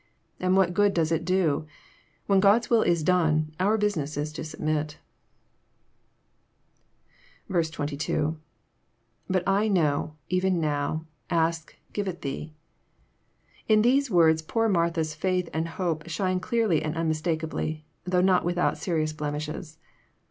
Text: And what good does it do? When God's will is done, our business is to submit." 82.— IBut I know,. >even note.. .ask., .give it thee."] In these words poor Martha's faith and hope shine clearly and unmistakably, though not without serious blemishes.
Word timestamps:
And 0.39 0.57
what 0.57 0.73
good 0.73 0.95
does 0.95 1.11
it 1.11 1.23
do? 1.23 1.67
When 2.25 2.39
God's 2.39 2.71
will 2.71 2.81
is 2.81 3.03
done, 3.03 3.53
our 3.59 3.77
business 3.77 4.17
is 4.17 4.33
to 4.33 4.43
submit." 4.43 4.97
82.— 7.47 8.35
IBut 9.29 9.43
I 9.45 9.67
know,. 9.67 10.15
>even 10.27 10.59
note.. 10.59 11.05
.ask., 11.29 11.75
.give 11.93 12.07
it 12.07 12.23
thee."] 12.23 12.51
In 13.67 13.83
these 13.83 14.09
words 14.09 14.41
poor 14.41 14.67
Martha's 14.67 15.13
faith 15.13 15.47
and 15.53 15.67
hope 15.67 16.07
shine 16.09 16.39
clearly 16.39 16.81
and 16.81 16.95
unmistakably, 16.95 17.85
though 18.03 18.21
not 18.21 18.43
without 18.43 18.79
serious 18.79 19.13
blemishes. 19.13 19.77